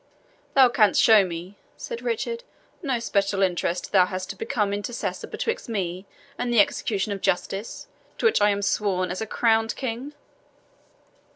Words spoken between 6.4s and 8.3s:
the execution of justice, to